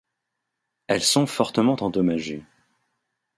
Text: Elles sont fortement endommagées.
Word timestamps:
Elles 0.87 1.03
sont 1.03 1.27
fortement 1.27 1.75
endommagées. 1.81 2.43